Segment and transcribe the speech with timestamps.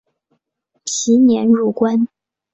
[0.83, 2.07] 其年入关。